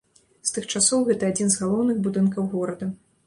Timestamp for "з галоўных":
1.55-2.01